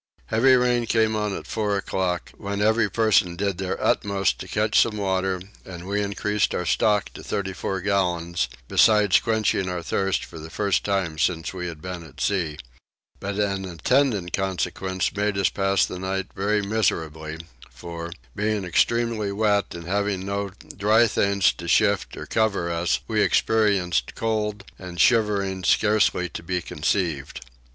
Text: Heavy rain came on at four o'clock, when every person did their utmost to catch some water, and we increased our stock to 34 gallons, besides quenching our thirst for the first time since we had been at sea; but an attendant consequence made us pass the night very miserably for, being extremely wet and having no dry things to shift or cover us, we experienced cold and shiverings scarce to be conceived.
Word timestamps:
Heavy 0.25 0.55
rain 0.55 0.87
came 0.87 1.15
on 1.15 1.31
at 1.37 1.45
four 1.45 1.77
o'clock, 1.77 2.31
when 2.35 2.59
every 2.59 2.89
person 2.89 3.35
did 3.35 3.59
their 3.59 3.79
utmost 3.79 4.39
to 4.39 4.47
catch 4.47 4.81
some 4.81 4.97
water, 4.97 5.39
and 5.63 5.85
we 5.87 6.01
increased 6.01 6.55
our 6.55 6.65
stock 6.65 7.13
to 7.13 7.21
34 7.23 7.81
gallons, 7.81 8.49
besides 8.67 9.19
quenching 9.19 9.69
our 9.69 9.83
thirst 9.83 10.25
for 10.25 10.39
the 10.39 10.49
first 10.49 10.83
time 10.83 11.19
since 11.19 11.53
we 11.53 11.67
had 11.67 11.83
been 11.83 12.01
at 12.03 12.19
sea; 12.19 12.57
but 13.19 13.35
an 13.37 13.63
attendant 13.65 14.33
consequence 14.33 15.15
made 15.15 15.37
us 15.37 15.49
pass 15.49 15.85
the 15.85 15.99
night 15.99 16.25
very 16.35 16.63
miserably 16.63 17.37
for, 17.69 18.09
being 18.35 18.65
extremely 18.65 19.31
wet 19.31 19.75
and 19.75 19.85
having 19.85 20.25
no 20.25 20.49
dry 20.77 21.05
things 21.05 21.53
to 21.53 21.67
shift 21.67 22.17
or 22.17 22.25
cover 22.25 22.71
us, 22.71 23.01
we 23.07 23.21
experienced 23.21 24.15
cold 24.15 24.63
and 24.79 24.99
shiverings 24.99 25.67
scarce 25.67 26.09
to 26.33 26.41
be 26.41 26.59
conceived. 26.59 27.41